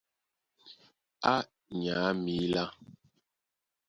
[1.33, 1.35] Á
[1.79, 2.65] nyǎ mǐlá.